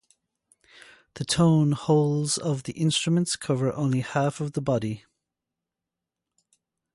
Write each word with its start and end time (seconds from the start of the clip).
The 1.13 1.25
tone 1.25 1.73
holes 1.73 2.39
of 2.39 2.63
the 2.63 2.73
instruments 2.73 3.35
cover 3.35 3.71
only 3.71 3.99
half 3.99 4.41
of 4.41 4.53
the 4.53 4.59
body. 4.61 5.05